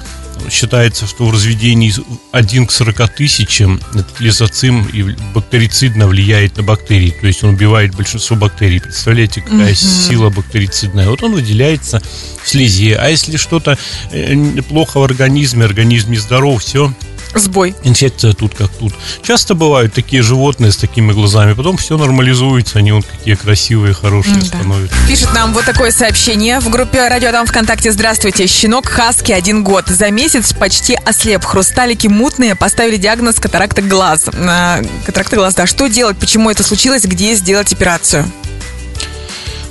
считается, 0.50 1.08
что 1.08 1.26
в 1.26 1.32
разведении 1.32 1.94
1 2.32 2.68
к 2.68 2.72
40 2.72 3.16
тысячам 3.16 3.80
этот 3.94 4.20
лизоцим 4.20 4.86
и 4.88 5.04
бактерицидно 5.34 6.08
влияет 6.08 6.58
на 6.58 6.64
бактерии, 6.64 7.12
то 7.12 7.28
есть 7.28 7.44
он 7.44 7.52
убивает 7.56 7.96
большинство 7.96 8.36
бактерий. 8.36 8.82
Представляете, 8.82 9.42
какая 9.42 9.72
mm 9.72 10.10
сила 10.10 10.30
бактерицидная? 10.30 11.10
Вот 11.10 11.24
он 11.24 11.34
выделяется 11.34 12.02
в 12.44 12.50
слезе. 12.50 12.96
А 12.96 13.10
если 13.10 13.38
что-то 13.38 13.78
э, 14.12 14.62
плохо 14.64 15.00
в 15.00 15.04
организме, 15.04 15.66
организм 15.66 16.12
нездоров, 16.12 16.64
все, 16.64 16.94
Сбой. 17.36 17.76
Инфекция 17.84 18.34
тут 18.34 18.56
как 18.56 18.70
тут. 18.70 18.94
Часто 19.22 19.56
бывают 19.56 19.94
такие 19.94 20.22
животные 20.22 20.72
с 20.72 20.78
такими 20.78 21.12
глазами, 21.12 21.54
потом 21.54 21.78
все 21.78 21.98
нормализуется, 21.98 22.80
они 22.80 22.92
вот 22.92 23.06
какие 23.06 23.36
красивые, 23.36 23.94
хорошие 23.94 24.36
да. 24.36 24.46
становятся. 24.46 24.96
Пишет 25.08 25.34
нам 25.34 25.54
вот 25.54 25.66
такое 25.66 25.92
сообщение 25.92 26.60
в 26.60 26.70
группе 26.70 27.08
Радио 27.08 27.32
Дам 27.32 27.46
ВКонтакте. 27.46 27.92
Здравствуйте, 27.92 28.48
щенок 28.48 28.88
Хаски 28.88 29.32
один 29.32 29.64
год. 29.64 29.88
За 29.88 30.10
месяц 30.12 30.54
почти 30.54 30.96
ослеп. 30.96 31.44
Хрусталики 31.44 32.08
мутные, 32.08 32.56
поставили 32.56 32.98
диагноз 32.98 33.36
катаракта 33.40 33.82
глаз. 33.82 34.30
А, 34.34 34.82
катаракта 35.06 35.36
глаз, 35.36 35.56
да. 35.56 35.68
Что 35.68 35.88
делать? 35.88 36.18
Почему 36.18 36.50
это 36.50 36.64
случилось? 36.64 37.04
Где 37.04 37.36
сделать 37.36 37.72
операцию? 37.74 38.30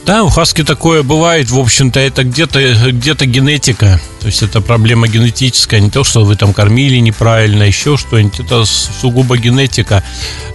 Да, 0.09 0.25
у 0.25 0.31
хаски 0.31 0.65
такое 0.65 1.03
бывает, 1.03 1.51
в 1.51 1.59
общем-то, 1.59 2.01
это 2.01 2.25
где-то 2.25 2.93
где 2.93 3.13
генетика. 3.27 4.01
То 4.21 4.27
есть 4.29 4.43
это 4.43 4.63
проблема 4.63 5.07
генетическая, 5.07 5.81
не 5.81 5.91
то, 5.91 6.03
что 6.03 6.25
вы 6.25 6.35
там 6.35 6.55
кормили 6.55 6.97
неправильно, 6.97 7.65
еще 7.65 7.99
что-нибудь. 7.99 8.41
Это 8.41 8.65
сугубо 8.65 9.37
генетика. 9.37 10.03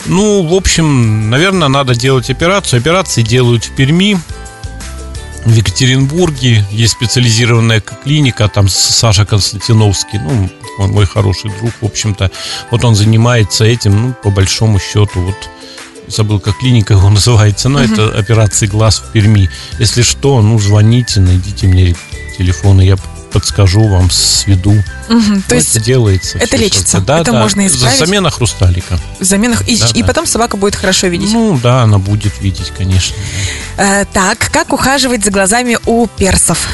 Ну, 0.07 0.41
в 0.41 0.55
общем, 0.55 1.29
наверное, 1.29 1.67
надо 1.67 1.93
делать 1.93 2.31
операцию. 2.31 2.79
Операции 2.79 3.21
делают 3.21 3.65
в 3.65 3.75
Перми. 3.75 4.17
в 5.45 5.53
Екатеринбурге 5.53 6.65
есть 6.71 6.93
специализированная 6.93 7.81
клиника, 7.81 8.47
там 8.47 8.67
Саша 8.69 9.25
Константиновский, 9.25 10.19
ну, 10.19 10.49
мой 10.79 11.05
хороший 11.05 11.51
друг, 11.59 11.71
в 11.81 11.85
общем-то, 11.85 12.31
вот 12.71 12.83
он 12.83 12.95
занимается 12.95 13.65
этим, 13.65 14.01
ну, 14.01 14.13
по 14.13 14.29
большому 14.29 14.79
счету, 14.79 15.21
вот 15.21 15.35
забыл, 16.07 16.39
как 16.39 16.57
клиника 16.57 16.93
его 16.93 17.09
называется, 17.09 17.69
но 17.69 17.81
это 17.83 18.09
операции 18.17 18.67
глаз 18.67 18.99
в 18.99 19.11
Перми. 19.11 19.49
Если 19.79 20.01
что, 20.01 20.41
ну, 20.41 20.59
звоните, 20.59 21.19
найдите 21.19 21.67
мне 21.67 21.95
телефон, 22.37 22.81
и 22.81 22.85
я 22.85 22.97
подскажу 23.33 23.87
вам, 23.87 24.11
сведу. 24.11 24.71
Угу, 25.09 25.43
то 25.47 25.55
есть 25.55 25.75
это 25.75 25.83
делается. 25.83 26.37
Это 26.37 26.55
лечится. 26.55 27.01
Да, 27.01 27.19
это 27.19 27.31
да. 27.31 27.39
можно 27.39 27.65
исправить. 27.65 27.97
Замена 27.97 28.29
хрусталика. 28.29 28.99
Замена 29.19 29.57
и, 29.65 29.75
да, 29.77 29.87
и 29.95 30.03
потом 30.03 30.27
собака 30.27 30.55
будет 30.55 30.75
хорошо 30.75 31.07
видеть. 31.07 31.33
Ну 31.33 31.59
да, 31.61 31.81
она 31.81 31.97
будет 31.97 32.39
видеть, 32.41 32.71
конечно. 32.77 33.15
Э, 33.77 34.05
так, 34.05 34.51
как 34.51 34.71
ухаживать 34.71 35.25
за 35.25 35.31
глазами 35.31 35.79
у 35.85 36.05
персов? 36.05 36.67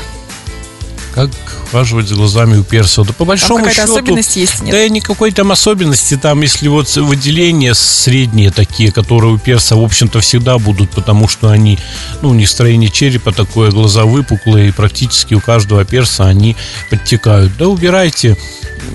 Как 1.16 1.30
ухаживать 1.70 2.08
за 2.08 2.16
глазами 2.16 2.58
у 2.58 2.64
перса. 2.64 3.04
Да 3.04 3.14
по 3.14 3.26
большому 3.26 3.64
там 3.64 3.74
счету... 3.74 3.94
особенность 3.94 4.36
есть? 4.36 4.62
Нет? 4.62 4.72
Да 4.72 4.90
никакой 4.90 5.32
там 5.32 5.52
особенности. 5.52 6.18
Там, 6.18 6.42
если 6.42 6.68
вот 6.68 6.94
выделения 6.96 7.74
средние 7.74 8.52
такие, 8.52 8.92
которые 8.92 9.34
у 9.34 9.38
перса, 9.38 9.76
в 9.76 9.84
общем-то, 9.84 10.20
всегда 10.20 10.58
будут, 10.58 10.90
потому 10.92 11.28
что 11.28 11.50
они, 11.50 11.78
ну, 12.22 12.30
у 12.30 12.34
них 12.34 12.50
строение 12.50 12.90
черепа 12.90 13.32
такое, 13.32 13.72
глаза 13.72 14.06
выпуклые, 14.06 14.70
и 14.70 14.72
практически 14.72 15.34
у 15.34 15.42
каждого 15.42 15.86
перса 15.86 16.26
они 16.26 16.56
подтекают. 16.90 17.56
Да 17.58 17.68
убирайте 17.68 18.38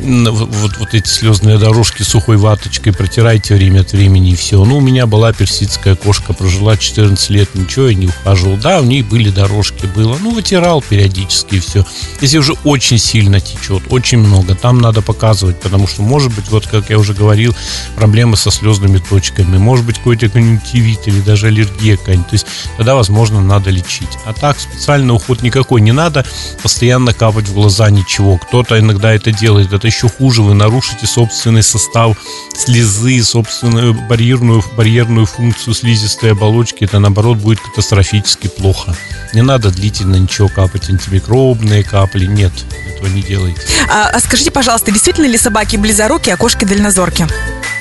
вот, 0.02 0.76
вот 0.78 0.94
эти 0.94 1.08
слезные 1.08 1.58
дорожки 1.58 2.02
сухой 2.02 2.36
ваточкой 2.36 2.92
протирайте 2.92 3.54
время 3.54 3.80
от 3.80 3.92
времени 3.92 4.32
и 4.32 4.36
все. 4.36 4.64
Ну, 4.64 4.78
у 4.78 4.80
меня 4.80 5.06
была 5.06 5.32
персидская 5.32 5.96
кошка, 5.96 6.32
прожила 6.32 6.76
14 6.76 7.30
лет, 7.30 7.54
ничего 7.54 7.88
я 7.88 7.94
не 7.94 8.06
ухаживал. 8.06 8.56
Да, 8.56 8.80
у 8.80 8.84
ней 8.84 9.02
были 9.02 9.30
дорожки, 9.30 9.86
было. 9.86 10.16
Ну, 10.20 10.32
вытирал 10.32 10.82
периодически 10.82 11.56
и 11.56 11.60
все. 11.60 11.84
Если 12.20 12.38
уже 12.38 12.54
очень 12.64 12.98
сильно 12.98 13.40
течет, 13.40 13.82
очень 13.90 14.18
много, 14.18 14.54
там 14.54 14.80
надо 14.80 15.02
показывать, 15.02 15.60
потому 15.60 15.86
что, 15.86 16.02
может 16.02 16.32
быть, 16.34 16.48
вот 16.50 16.66
как 16.66 16.90
я 16.90 16.98
уже 16.98 17.14
говорил, 17.14 17.54
проблемы 17.96 18.36
со 18.36 18.50
слезными 18.50 18.98
точками, 18.98 19.58
может 19.58 19.84
быть, 19.84 19.98
какой-то 19.98 20.28
конъюнктивит 20.28 21.06
или 21.06 21.20
даже 21.20 21.48
аллергия 21.48 21.96
какая-нибудь. 21.96 22.28
То 22.28 22.34
есть 22.34 22.46
тогда, 22.76 22.94
возможно, 22.94 23.40
надо 23.40 23.70
лечить. 23.70 24.18
А 24.24 24.32
так 24.32 24.58
специальный 24.58 25.14
уход 25.14 25.42
никакой 25.42 25.80
не 25.80 25.92
надо, 25.92 26.24
постоянно 26.62 27.12
капать 27.12 27.48
в 27.48 27.54
глаза 27.54 27.90
ничего. 27.90 28.38
Кто-то 28.38 28.78
иногда 28.78 29.12
это 29.12 29.32
делает, 29.32 29.72
это 29.72 29.83
еще 29.86 30.08
хуже, 30.08 30.42
вы 30.42 30.54
нарушите 30.54 31.06
собственный 31.06 31.62
состав 31.62 32.16
слезы, 32.56 33.22
собственную 33.22 33.94
барьерную, 33.94 34.62
барьерную 34.76 35.26
функцию 35.26 35.74
слизистой 35.74 36.32
оболочки, 36.32 36.84
это 36.84 36.98
наоборот 36.98 37.38
будет 37.38 37.60
катастрофически 37.60 38.48
плохо. 38.48 38.94
Не 39.32 39.42
надо 39.42 39.70
длительно 39.70 40.16
ничего 40.16 40.48
капать, 40.48 40.88
антимикробные 40.90 41.82
капли, 41.82 42.26
нет, 42.26 42.52
этого 42.94 43.08
не 43.08 43.22
делайте. 43.22 43.60
А, 43.88 44.08
а 44.08 44.20
скажите, 44.20 44.50
пожалуйста, 44.50 44.90
действительно 44.90 45.26
ли 45.26 45.38
собаки 45.38 45.76
близоруки, 45.76 46.30
а 46.30 46.36
кошки 46.36 46.64
дальнозорки? 46.64 47.26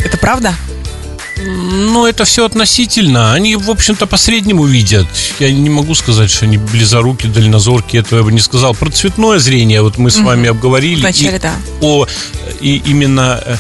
Это 0.04 0.18
правда? 0.18 0.54
Ну, 1.38 2.06
это 2.06 2.26
все 2.26 2.46
относительно. 2.46 3.34
Они, 3.34 3.56
в 3.56 3.70
общем-то, 3.70 4.06
по 4.06 4.18
среднему 4.18 4.66
видят. 4.66 5.08
Я 5.40 5.52
не 5.52 5.70
могу 5.70 5.96
сказать, 5.96 6.30
что 6.30 6.46
они 6.46 6.58
близоруки, 6.58 7.28
дальнозорки, 7.28 7.98
этого 7.98 8.20
я 8.20 8.26
бы 8.26 8.32
не 8.32 8.40
сказал. 8.40 8.76
Про 8.76 8.92
цветное 8.92 9.40
зрение, 9.40 9.82
вот 9.82 9.98
мы 9.98 10.12
с 10.12 10.18
угу. 10.18 10.28
вами 10.28 10.50
обговорили. 10.50 11.02
Вначале, 11.02 11.38
и, 11.38 11.40
да. 11.40 11.56
О, 11.82 12.06
и 12.62 12.82
именно 12.86 13.42
э, 13.46 13.58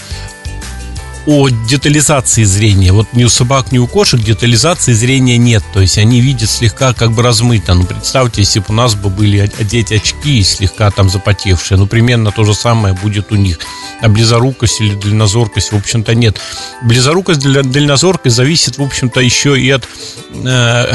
о 1.25 1.49
детализации 1.49 2.43
зрения. 2.43 2.91
Вот 2.91 3.07
ни 3.13 3.23
у 3.23 3.29
собак, 3.29 3.71
ни 3.71 3.77
у 3.77 3.87
кошек 3.87 4.19
детализации 4.19 4.93
зрения 4.93 5.37
нет. 5.37 5.63
То 5.73 5.81
есть 5.81 5.97
они 5.97 6.19
видят 6.19 6.49
слегка 6.49 6.93
как 6.93 7.11
бы 7.11 7.23
размыто. 7.23 7.73
Ну, 7.73 7.85
представьте, 7.85 8.41
если 8.41 8.59
бы 8.59 8.65
у 8.69 8.73
нас 8.73 8.95
бы 8.95 9.09
были 9.09 9.39
одеть 9.39 9.91
очки 9.91 10.43
слегка 10.43 10.91
там 10.91 11.09
запотевшие. 11.09 11.77
Ну, 11.77 11.87
примерно 11.87 12.31
то 12.31 12.43
же 12.43 12.53
самое 12.53 12.93
будет 12.93 13.31
у 13.31 13.35
них. 13.35 13.59
А 14.01 14.09
близорукость 14.09 14.81
или 14.81 14.95
дальнозоркость, 14.95 15.71
в 15.71 15.77
общем-то, 15.77 16.13
нет. 16.13 16.37
Близорукость, 16.81 17.41
дальнозоркость 17.41 18.35
зависит, 18.35 18.77
в 18.77 18.83
общем-то, 18.83 19.21
еще 19.21 19.59
и 19.59 19.69
от, 19.69 19.87
э, 20.33 20.93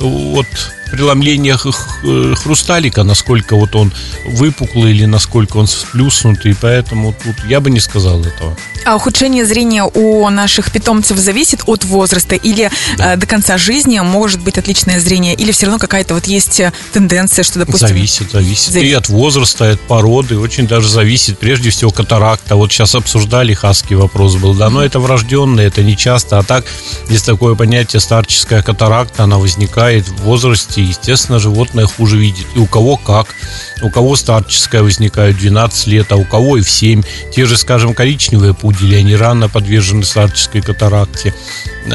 от 0.00 0.46
преломления 0.90 1.56
хрусталика, 1.56 3.02
насколько 3.02 3.56
вот 3.56 3.74
он 3.74 3.92
выпуклый 4.26 4.92
или 4.92 5.04
насколько 5.04 5.56
он 5.56 5.66
сплюснутый, 5.66 6.56
поэтому 6.60 7.14
тут 7.24 7.36
я 7.48 7.60
бы 7.60 7.70
не 7.70 7.80
сказал 7.80 8.20
этого. 8.20 8.56
А 8.84 8.96
ухудшение 8.96 9.44
зрения 9.44 9.84
у 9.84 10.28
наших 10.30 10.72
питомцев 10.72 11.18
зависит 11.18 11.62
от 11.66 11.84
возраста 11.84 12.34
или 12.34 12.70
да. 12.96 13.14
э, 13.14 13.16
до 13.16 13.26
конца 13.26 13.58
жизни 13.58 14.00
может 14.00 14.40
быть 14.40 14.56
отличное 14.56 14.98
зрение, 15.00 15.34
или 15.34 15.52
все 15.52 15.66
равно 15.66 15.78
какая-то 15.78 16.14
вот 16.14 16.26
есть 16.26 16.60
э, 16.60 16.72
тенденция, 16.92 17.42
что, 17.42 17.58
допустим... 17.58 17.88
Зависит, 17.88 18.30
зависит. 18.30 18.72
зависит. 18.72 18.90
И 18.90 18.94
от 18.94 19.08
возраста, 19.08 19.70
и 19.70 19.72
от 19.74 19.80
породы, 19.80 20.38
очень 20.38 20.66
даже 20.66 20.88
зависит. 20.88 21.38
Прежде 21.38 21.70
всего 21.70 21.90
катаракта. 21.90 22.56
Вот 22.56 22.72
сейчас 22.72 22.94
обсуждали 22.94 23.52
хаски 23.52 23.94
вопрос 23.94 24.36
был, 24.36 24.54
да, 24.54 24.70
но 24.70 24.82
это 24.82 24.98
врожденное, 24.98 25.66
это 25.66 25.82
не 25.82 25.96
часто. 25.96 26.38
А 26.38 26.42
так, 26.42 26.64
есть 27.08 27.26
такое 27.26 27.54
понятие 27.54 28.00
старческая 28.00 28.62
катаракта, 28.62 29.24
она 29.24 29.38
возникает 29.38 30.08
в 30.08 30.22
возрасте, 30.22 30.79
естественно, 30.82 31.38
животное 31.38 31.86
хуже 31.86 32.16
видит. 32.18 32.46
И 32.54 32.58
у 32.58 32.66
кого 32.66 32.96
как. 32.96 33.34
У 33.82 33.90
кого 33.90 34.16
старческая 34.16 34.82
возникает 34.82 35.38
12 35.38 35.86
лет, 35.86 36.12
а 36.12 36.16
у 36.16 36.24
кого 36.24 36.56
и 36.56 36.62
в 36.62 36.70
7. 36.70 37.02
Те 37.34 37.46
же, 37.46 37.56
скажем, 37.56 37.94
коричневые 37.94 38.54
пудели, 38.54 38.96
они 38.96 39.16
рано 39.16 39.48
подвержены 39.48 40.04
старческой 40.04 40.62
катаракте. 40.62 41.34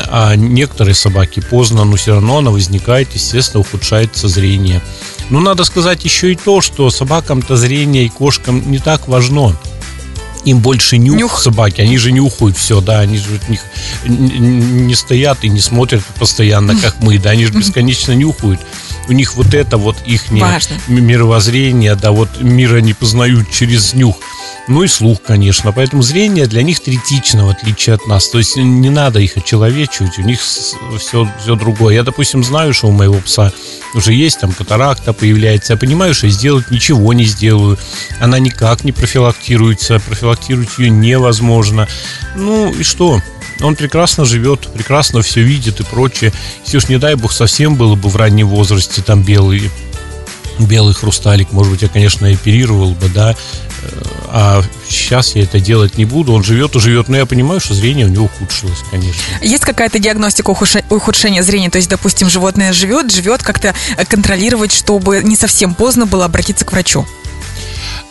А 0.07 0.35
некоторые 0.35 0.95
собаки 0.95 1.41
поздно, 1.41 1.83
но 1.83 1.95
все 1.95 2.13
равно 2.13 2.39
она 2.39 2.51
возникает, 2.51 3.13
естественно, 3.13 3.61
ухудшается 3.61 4.27
зрение. 4.27 4.81
Но 5.29 5.39
надо 5.39 5.63
сказать 5.63 6.03
еще 6.05 6.31
и 6.31 6.35
то, 6.35 6.61
что 6.61 6.89
собакам-то 6.89 7.55
зрение 7.55 8.05
и 8.05 8.09
кошкам 8.09 8.71
не 8.71 8.79
так 8.79 9.07
важно 9.07 9.55
им 10.45 10.59
больше 10.59 10.97
нюх, 10.97 11.17
нюх. 11.17 11.39
собаки, 11.39 11.81
они 11.81 11.97
же 11.97 12.11
нюхают 12.11 12.55
все, 12.55 12.79
да, 12.79 12.99
они 12.99 13.17
же 13.17 13.39
них 13.49 13.61
не 14.05 14.95
стоят 14.95 15.43
и 15.43 15.49
не 15.49 15.59
смотрят 15.59 16.03
постоянно, 16.19 16.79
как 16.79 17.01
мы, 17.01 17.17
да, 17.17 17.31
они 17.31 17.45
же 17.45 17.51
бесконечно 17.51 18.13
нюхают. 18.13 18.61
У 19.07 19.11
них 19.11 19.35
вот 19.35 19.53
это 19.53 19.77
вот 19.77 19.97
их 20.05 20.31
мировоззрение, 20.31 21.95
да, 21.95 22.11
вот 22.11 22.41
мира 22.41 22.77
не 22.77 22.93
познают 22.93 23.51
через 23.51 23.93
нюх. 23.93 24.17
Ну 24.67 24.83
и 24.83 24.87
слух, 24.87 25.21
конечно. 25.21 25.71
Поэтому 25.71 26.01
зрение 26.01 26.47
для 26.47 26.63
них 26.63 26.79
третично, 26.79 27.45
в 27.45 27.49
отличие 27.49 27.95
от 27.95 28.07
нас. 28.07 28.27
То 28.29 28.39
есть 28.39 28.57
не 28.57 28.89
надо 28.89 29.19
их 29.19 29.37
очеловечивать, 29.37 30.17
у 30.17 30.23
них 30.23 30.39
все, 30.41 31.29
все 31.39 31.55
другое. 31.55 31.95
Я, 31.95 32.03
допустим, 32.03 32.43
знаю, 32.43 32.73
что 32.73 32.87
у 32.87 32.91
моего 32.91 33.19
пса 33.19 33.51
уже 33.93 34.13
есть 34.13 34.39
там 34.39 34.51
катаракта 34.51 35.13
появляется. 35.13 35.73
Я 35.73 35.77
понимаю, 35.77 36.15
что 36.15 36.27
сделать 36.29 36.71
ничего 36.71 37.13
не 37.13 37.25
сделаю. 37.25 37.77
Она 38.19 38.39
никак 38.39 38.83
не 38.83 38.91
профилактируется. 38.91 39.99
Профилактировать 39.99 40.79
ее 40.79 40.89
невозможно. 40.89 41.87
Ну 42.35 42.73
и 42.73 42.83
что? 42.83 43.21
Он 43.61 43.75
прекрасно 43.75 44.25
живет, 44.25 44.67
прекрасно 44.73 45.21
все 45.21 45.41
видит 45.41 45.79
и 45.79 45.83
прочее. 45.83 46.33
Если 46.65 46.77
уж 46.77 46.89
не 46.89 46.97
дай 46.97 47.15
бог 47.15 47.31
совсем 47.31 47.75
было 47.75 47.95
бы 47.95 48.09
в 48.09 48.15
раннем 48.15 48.49
возрасте 48.49 49.01
там 49.01 49.23
белый 49.23 49.71
белый 50.59 50.93
хрусталик, 50.93 51.51
может 51.51 51.73
быть, 51.73 51.81
я, 51.81 51.89
конечно, 51.89 52.27
оперировал 52.27 52.91
бы, 52.91 53.09
да, 53.09 53.35
а 54.27 54.63
сейчас 54.87 55.35
я 55.35 55.43
это 55.43 55.59
делать 55.59 55.97
не 55.97 56.05
буду. 56.05 56.33
Он 56.33 56.43
живет 56.43 56.75
и 56.75 56.79
живет, 56.79 57.07
но 57.07 57.17
я 57.17 57.25
понимаю, 57.25 57.59
что 57.59 57.73
зрение 57.73 58.05
у 58.05 58.09
него 58.09 58.25
ухудшилось, 58.25 58.79
конечно. 58.91 59.21
Есть 59.41 59.63
какая-то 59.63 59.99
диагностика 59.99 60.49
ухудшения 60.49 61.43
зрения? 61.43 61.69
То 61.69 61.77
есть, 61.77 61.89
допустим, 61.89 62.29
животное 62.29 62.73
живет, 62.73 63.11
живет, 63.11 63.43
как-то 63.43 63.73
контролировать, 64.07 64.71
чтобы 64.71 65.21
не 65.23 65.35
совсем 65.35 65.73
поздно 65.73 66.05
было 66.05 66.25
обратиться 66.25 66.65
к 66.65 66.71
врачу? 66.71 67.05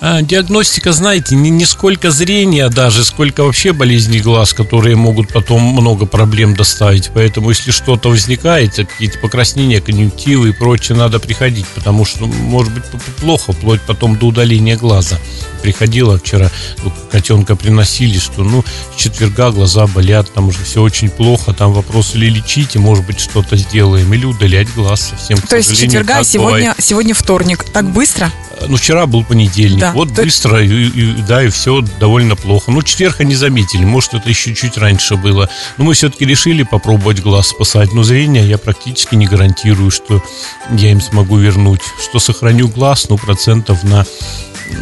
А, 0.01 0.23
диагностика, 0.23 0.93
знаете, 0.93 1.35
не, 1.35 1.51
не 1.51 1.65
сколько 1.65 2.11
зрения 2.11 2.69
даже, 2.69 3.05
сколько 3.05 3.45
вообще 3.45 3.73
болезней 3.73 4.21
глаз, 4.21 4.53
которые 4.53 4.97
могут 4.97 5.33
потом 5.33 5.63
много 5.63 6.07
проблем 6.07 6.55
доставить. 6.55 7.11
Поэтому, 7.15 7.51
если 7.51 7.71
что-то 7.71 8.11
возникает, 8.11 8.75
какие-то 8.75 9.19
покраснения, 9.19 9.81
конъюнктивы 9.81 10.51
и 10.51 10.53
прочее, 10.53 10.97
надо 10.99 11.21
приходить, 11.21 11.67
потому 11.75 12.05
что 12.05 12.27
может 12.27 12.73
быть 12.73 12.85
плохо, 13.21 13.53
вплоть 13.53 13.81
потом 13.83 14.19
до 14.19 14.27
удаления 14.27 14.77
глаза. 14.77 15.19
Приходила 15.63 16.19
вчера, 16.19 16.51
ну, 16.83 16.93
котенка 17.11 17.57
приносили, 17.57 18.19
что 18.19 18.43
ну, 18.43 18.65
с 18.95 19.01
четверга 19.01 19.51
глаза 19.51 19.87
болят, 19.87 20.33
там 20.33 20.49
уже 20.49 20.59
все 20.65 20.83
очень 20.83 21.09
плохо, 21.09 21.53
там 21.53 21.73
вопрос 21.73 22.15
или 22.15 22.29
лечить, 22.29 22.77
и 22.77 22.79
может 22.79 23.07
быть 23.07 23.21
что-то 23.21 23.57
сделаем, 23.57 24.13
или 24.13 24.27
удалять 24.27 24.73
глаз 24.75 25.11
совсем. 25.11 25.39
То 25.39 25.57
есть 25.57 25.75
с 25.75 25.79
четверга, 25.79 26.23
сегодня, 26.25 26.75
сегодня 26.79 27.15
вторник. 27.15 27.65
Так 27.73 27.91
быстро? 27.91 28.31
Ну, 28.69 28.77
вчера 28.77 29.07
был 29.07 29.25
понедельник. 29.25 29.81
Да. 29.81 29.93
Вот 29.93 30.15
То... 30.15 30.23
быстро, 30.23 30.63
и, 30.63 30.87
и, 30.87 31.23
да, 31.23 31.43
и 31.43 31.49
все 31.49 31.83
довольно 32.01 32.37
плохо. 32.37 32.71
Ну, 32.71 32.83
четверг 32.83 33.21
не 33.21 33.35
заметили. 33.35 33.85
Может, 33.85 34.15
это 34.15 34.29
еще 34.29 34.55
чуть 34.55 34.77
раньше 34.77 35.17
было. 35.17 35.49
Но 35.77 35.85
мы 35.85 35.95
все-таки 35.95 36.25
решили 36.25 36.63
попробовать 36.63 37.21
глаз 37.21 37.49
спасать. 37.49 37.93
Но 37.93 38.03
зрение 38.03 38.49
я 38.49 38.59
практически 38.59 39.15
не 39.15 39.27
гарантирую, 39.27 39.91
что 39.91 40.23
я 40.71 40.91
им 40.91 41.01
смогу 41.01 41.37
вернуть. 41.37 41.83
Что 42.03 42.19
сохраню 42.19 42.69
глаз, 42.69 43.07
ну, 43.09 43.17
процентов 43.19 43.83
на, 43.85 44.07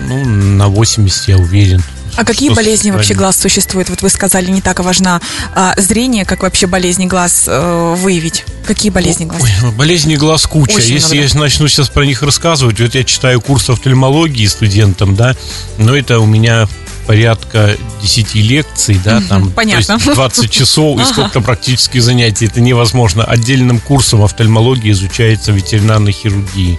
ну, 0.09 0.25
на 0.25 0.69
80 0.69 1.29
я 1.29 1.37
уверен 1.39 1.83
А 2.17 2.25
какие 2.25 2.51
болезни 2.51 2.91
вообще 2.91 3.15
глаз 3.15 3.37
существуют? 3.37 3.89
Вот 3.89 4.03
вы 4.03 4.09
сказали, 4.09 4.51
не 4.51 4.61
так 4.61 4.81
важна 4.81 5.21
а, 5.55 5.75
зрение, 5.77 6.25
как 6.25 6.43
вообще 6.43 6.67
болезни 6.67 7.07
глаз 7.07 7.45
э, 7.47 7.95
выявить. 7.97 8.45
Какие 8.67 8.91
болезни 8.91 9.25
глаз? 9.25 9.43
Ой, 9.43 9.71
болезни 9.73 10.17
глаз 10.17 10.47
куча. 10.47 10.77
Очень 10.77 10.95
Если 10.95 11.17
много. 11.17 11.35
я 11.35 11.41
начну 11.41 11.69
сейчас 11.69 11.89
про 11.89 12.05
них 12.05 12.23
рассказывать, 12.23 12.81
вот 12.81 12.95
я 12.95 13.05
читаю 13.05 13.41
курс 13.41 13.71
офтальмологии 13.71 14.47
студентам, 14.47 15.17
да, 15.17 15.35
но 15.79 15.97
это 15.97 16.21
у 16.21 16.27
меня 16.27 16.69
порядка 17.07 17.77
10 18.03 18.35
лекций, 18.37 19.01
да, 19.05 19.21
там 19.29 19.51
Понятно. 19.51 19.99
То 19.99 20.05
есть 20.05 20.15
20 20.15 20.51
часов 20.51 21.01
и 21.01 21.05
сколько 21.05 21.41
практических 21.41 22.03
занятий. 22.03 22.47
Это 22.47 22.61
невозможно. 22.61 23.25
Отдельным 23.25 23.81
курсом 23.81 24.23
офтальмологии 24.23 24.93
изучается 24.93 25.53
ветеринарной 25.53 26.13
хирургии. 26.13 26.79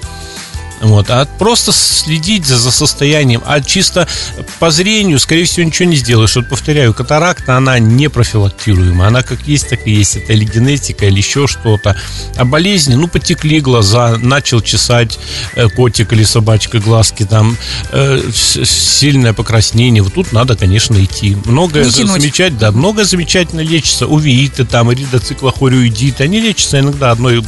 Вот, 0.84 1.10
а 1.10 1.26
просто 1.40 1.72
следить 1.72 2.46
за, 2.46 2.58
за 2.58 2.70
состоянием. 2.70 3.42
А 3.46 3.62
чисто 3.62 4.06
по 4.60 4.70
зрению, 4.70 5.18
скорее 5.18 5.46
всего, 5.46 5.66
ничего 5.66 5.88
не 5.88 5.96
сделаешь. 5.96 6.36
Вот 6.36 6.50
повторяю, 6.50 6.94
катаракта, 6.94 7.56
она 7.56 7.80
не 7.80 8.10
профилактируема. 8.10 9.08
Она 9.08 9.24
как 9.24 9.48
есть, 9.48 9.70
так 9.70 9.88
и 9.88 9.92
есть. 9.92 10.18
Это 10.18 10.34
или 10.34 10.44
генетика, 10.44 11.06
или 11.06 11.18
еще 11.18 11.48
что-то. 11.48 11.96
А 12.36 12.44
болезни, 12.44 12.96
ну, 12.96 13.08
потекли 13.08 13.62
глаза, 13.62 14.18
начал 14.18 14.60
чесать 14.60 15.18
э, 15.56 15.70
котик 15.70 16.12
или 16.12 16.24
собачка 16.24 16.80
глазки, 16.80 17.24
там 17.24 17.58
э, 17.92 18.22
сильное 18.34 19.32
покраснение. 19.32 20.04
Вот 20.04 20.14
тут 20.14 20.34
надо, 20.34 20.58
конечно, 20.58 21.02
идти. 21.02 21.38
Многое 21.46 21.86
замечать, 21.86 22.58
да, 22.58 22.72
многое 22.72 23.06
замечательно 23.06 23.62
лечится. 23.62 24.06
Увеиты, 24.06 24.66
там, 24.66 24.92
эридоциклохориоидиты, 24.92 26.26
они 26.26 26.42
лечатся 26.42 26.82
иногда 26.82 27.12
одной 27.12 27.42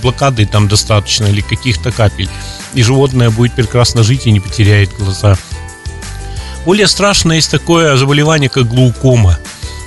блокадой 0.00 0.46
там 0.46 0.68
достаточно 0.68 1.26
или 1.26 1.40
каких-то 1.40 1.92
капель 1.92 2.28
и 2.74 2.82
животное 2.82 3.30
будет 3.30 3.52
прекрасно 3.54 4.02
жить 4.02 4.26
и 4.26 4.32
не 4.32 4.40
потеряет 4.40 4.90
глаза. 4.98 5.36
Более 6.64 6.86
страшное 6.88 7.36
есть 7.36 7.50
такое 7.50 7.96
заболевание, 7.96 8.50
как 8.50 8.68
глаукома. 8.68 9.38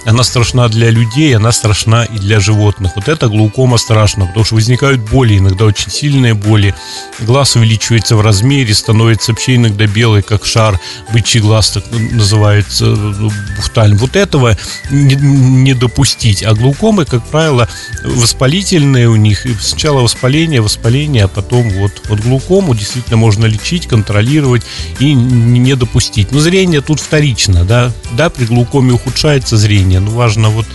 Она 0.05 0.24
страшна 0.24 0.67
для 0.67 0.89
людей, 0.89 1.36
она 1.36 1.51
страшна 1.51 2.03
и 2.03 2.17
для 2.17 2.39
животных. 2.39 2.93
Вот 2.95 3.07
это 3.07 3.27
глаукома 3.27 3.77
страшно, 3.77 4.25
потому 4.25 4.45
что 4.45 4.55
возникают 4.55 5.01
боли, 5.10 5.38
иногда 5.38 5.65
очень 5.65 5.91
сильные 5.91 6.33
боли. 6.33 6.75
Глаз 7.19 7.55
увеличивается 7.55 8.15
в 8.15 8.22
размере, 8.22 8.74
становится 8.74 9.31
вообще 9.31 9.55
иногда 9.55 9.88
белый, 9.88 10.22
как 10.22 10.45
шар. 10.45 10.79
Бычий 11.13 11.39
глаз 11.39 11.72
так 11.72 11.86
называется 11.91 12.86
ну, 12.86 13.31
бухтальм. 13.55 13.98
Вот 13.98 14.15
этого 14.15 14.57
не, 14.91 15.15
не 15.15 15.74
допустить. 15.74 16.43
А 16.43 16.53
глаукомы, 16.53 17.05
как 17.05 17.25
правило, 17.27 17.69
воспалительные 18.03 19.07
у 19.07 19.15
них. 19.15 19.45
Сначала 19.62 20.01
воспаление, 20.01 20.62
воспаление, 20.62 21.25
а 21.25 21.27
потом 21.27 21.69
вот, 21.69 21.91
вот 22.10 22.19
глаукому 22.19 22.75
действительно 22.75 23.17
можно 23.17 23.45
лечить, 23.45 23.88
контролировать 23.88 24.63
и 25.00 25.13
не 25.13 25.75
допустить. 25.75 26.31
Но 26.31 26.39
зрение 26.39 26.81
тут 26.81 27.00
вторично, 27.00 27.63
да. 27.63 27.91
Да, 28.12 28.29
при 28.29 28.45
глаукоме 28.45 28.93
ухудшается 28.93 29.57
зрение 29.57 29.93
удаление. 29.94 30.00
Ну, 30.00 30.12
важно 30.12 30.50
вот 30.50 30.66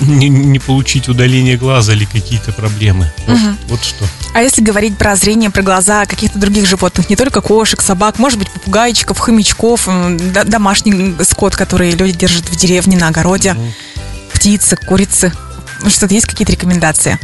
не, 0.00 0.28
не 0.28 0.58
получить 0.58 1.08
удаление 1.08 1.56
глаза 1.56 1.92
или 1.92 2.04
какие-то 2.04 2.52
проблемы. 2.52 3.10
Вот, 3.26 3.36
угу. 3.36 3.56
вот 3.68 3.84
что. 3.84 4.04
А 4.34 4.42
если 4.42 4.62
говорить 4.62 4.96
про 4.96 5.16
зрение, 5.16 5.50
про 5.50 5.62
глаза 5.62 6.06
каких-то 6.06 6.38
других 6.38 6.66
животных, 6.66 7.10
не 7.10 7.16
только 7.16 7.40
кошек, 7.40 7.80
собак, 7.80 8.18
может 8.18 8.38
быть, 8.38 8.50
попугайчиков, 8.50 9.18
хомячков, 9.18 9.88
домашний 10.46 11.14
скот, 11.24 11.56
который 11.56 11.92
люди 11.92 12.18
держат 12.18 12.48
в 12.48 12.56
деревне, 12.56 12.96
на 12.96 13.08
огороде, 13.08 13.52
угу. 13.52 13.72
птицы, 14.34 14.76
курицы. 14.76 15.32
Что-то 15.86 16.14
есть 16.14 16.26
какие-то 16.26 16.52
рекомендации? 16.52 17.18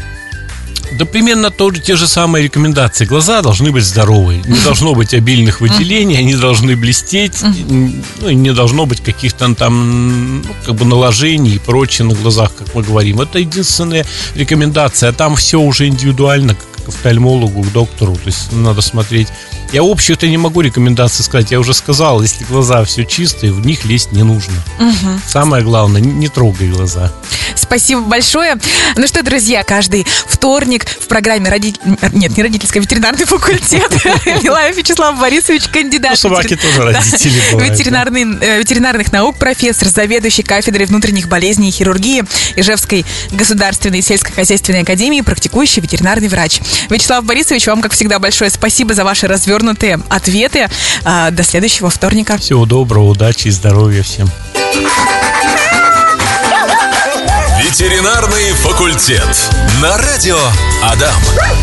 Да 0.92 1.04
примерно 1.04 1.50
тоже 1.50 1.80
те 1.80 1.97
же 1.97 2.07
самые 2.09 2.45
рекомендации. 2.45 3.04
Глаза 3.04 3.42
должны 3.42 3.71
быть 3.71 3.85
здоровые. 3.85 4.42
Не 4.47 4.59
должно 4.61 4.95
быть 4.95 5.14
обильных 5.14 5.61
выделений, 5.61 6.16
они 6.18 6.35
должны 6.35 6.76
блестеть. 6.76 7.42
Ну, 7.42 8.28
и 8.28 8.35
не 8.35 8.52
должно 8.52 8.87
быть 8.87 9.00
каких-то 9.02 9.54
там 9.54 10.42
ну, 10.42 10.54
как 10.64 10.75
бы 10.75 10.85
наложений 10.85 11.57
и 11.57 11.59
прочее 11.59 12.07
на 12.09 12.14
глазах, 12.14 12.54
как 12.54 12.75
мы 12.75 12.83
говорим. 12.83 13.21
Это 13.21 13.38
единственная 13.38 14.07
рекомендация. 14.35 15.11
А 15.11 15.12
там 15.12 15.37
все 15.37 15.61
уже 15.61 15.87
индивидуально, 15.87 16.54
к 16.54 16.88
офтальмологу, 16.88 17.62
к 17.62 17.73
доктору. 17.73 18.14
То 18.16 18.26
есть 18.26 18.52
надо 18.52 18.80
смотреть. 18.80 19.28
Я 19.72 19.82
общую-то 19.82 20.26
не 20.28 20.38
могу 20.38 20.62
рекомендации 20.62 21.22
сказать. 21.22 21.50
Я 21.50 21.60
уже 21.60 21.75
сказал, 21.75 22.22
если 22.22 22.45
глаза 22.45 22.84
все 22.84 23.04
чистые, 23.04 23.52
в 23.52 23.64
них 23.64 23.84
лезть 23.84 24.12
не 24.12 24.23
нужно. 24.23 24.54
Угу. 24.78 25.21
Самое 25.26 25.62
главное, 25.62 26.00
не 26.00 26.28
трогай 26.28 26.69
глаза. 26.69 27.12
Спасибо 27.54 28.00
большое. 28.02 28.56
Ну 28.97 29.06
что, 29.06 29.23
друзья, 29.23 29.62
каждый 29.64 30.06
вторник 30.26 30.86
в 30.86 31.06
программе 31.06 31.50
родитель... 31.50 31.80
Нет, 32.12 32.36
не 32.36 32.43
родительская, 32.43 32.82
ветеринарный 32.82 33.26
факультет. 33.26 33.90
Милаев 34.43 34.76
Вячеслав 34.76 35.19
Борисович, 35.19 35.64
кандидат. 35.69 36.12
Ну, 36.12 36.16
собаки 36.16 36.56
тоже 36.56 36.82
родители 36.82 37.38
э, 38.43 38.58
ветеринарных 38.58 39.12
наук, 39.12 39.36
профессор, 39.36 39.88
заведующий 39.88 40.43
кафедрой 40.43 40.86
внутренних 40.86 41.28
болезней 41.28 41.69
и 41.69 41.73
хирургии 41.73 42.25
Ижевской 42.56 43.04
государственной 43.32 44.02
сельскохозяйственной 44.02 44.82
академии, 44.82 45.21
практикующий 45.21 45.82
ветеринарный 45.82 46.28
врач. 46.28 46.60
Вячеслав 46.88 47.25
Борисович, 47.25 47.66
вам, 47.66 47.82
как 47.82 47.93
всегда, 47.93 48.19
большое 48.19 48.50
спасибо 48.50 48.95
за 48.95 49.04
ваши 49.04 49.26
развернутые 49.58 50.00
ответы. 50.08 50.68
А, 51.04 51.30
до 51.30 51.42
следующего 51.42 51.90
вторника. 51.90 52.38
Всего 52.38 52.64
доброго, 52.64 53.08
удачи 53.08 53.49
и 53.49 53.50
здоровья 53.50 54.02
всем. 54.02 54.30
Ветеринарный 57.60 58.52
факультет. 58.52 59.36
На 59.82 59.97
радио 59.99 60.38
Адам. 60.82 61.58